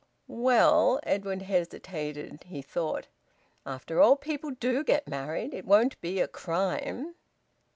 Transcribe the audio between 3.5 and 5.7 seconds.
"After all, people do get married. It